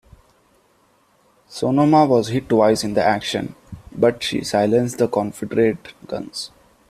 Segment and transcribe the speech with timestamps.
[1.47, 3.53] "Sonoma" was hit twice in the action,
[3.95, 6.49] but she silenced the Confederate guns.